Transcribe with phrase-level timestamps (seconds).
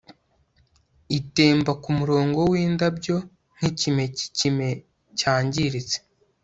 [1.17, 3.15] itemba kumurongo windabyo
[3.55, 4.69] nkikime cyikime
[5.19, 5.97] cyangiritse